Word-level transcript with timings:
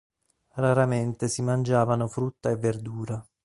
Raramente 0.55 1.27
si 1.27 1.43
mangiavano 1.43 2.07
frutta 2.07 2.49
e 2.49 2.55
verdura. 2.55 3.23